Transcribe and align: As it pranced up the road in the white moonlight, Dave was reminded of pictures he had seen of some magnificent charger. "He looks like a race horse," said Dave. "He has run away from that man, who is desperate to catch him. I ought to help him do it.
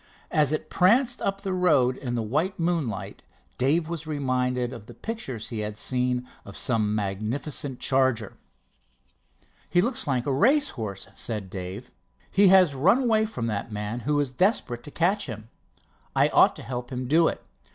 As 0.31 0.51
it 0.51 0.71
pranced 0.71 1.21
up 1.21 1.41
the 1.41 1.53
road 1.53 1.95
in 1.95 2.15
the 2.15 2.23
white 2.23 2.59
moonlight, 2.59 3.21
Dave 3.59 3.87
was 3.87 4.07
reminded 4.07 4.73
of 4.73 4.89
pictures 5.03 5.49
he 5.49 5.59
had 5.59 5.77
seen 5.77 6.27
of 6.43 6.57
some 6.57 6.95
magnificent 6.95 7.79
charger. 7.79 8.33
"He 9.69 9.79
looks 9.79 10.07
like 10.07 10.25
a 10.25 10.33
race 10.33 10.69
horse," 10.71 11.07
said 11.13 11.51
Dave. 11.51 11.91
"He 12.31 12.47
has 12.47 12.73
run 12.73 12.97
away 13.03 13.27
from 13.27 13.45
that 13.45 13.71
man, 13.71 13.99
who 13.99 14.19
is 14.19 14.31
desperate 14.31 14.81
to 14.85 14.89
catch 14.89 15.27
him. 15.27 15.49
I 16.15 16.29
ought 16.29 16.55
to 16.55 16.63
help 16.63 16.89
him 16.91 17.07
do 17.07 17.27
it. 17.27 17.45